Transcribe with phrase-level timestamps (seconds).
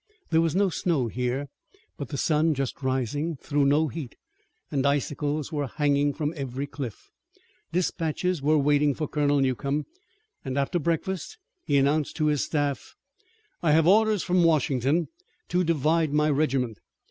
[0.31, 1.47] There was no snow here,
[1.95, 4.15] but the sun, just rising, threw no heat,
[4.71, 7.11] and icicles were hanging from every cliff.
[7.71, 9.85] Dispatches were waiting for Colonel Newcomb,
[10.43, 12.95] and after breakfast he announced to his staff:
[13.61, 15.09] "I have orders from Washington
[15.49, 16.79] to divide my regiment.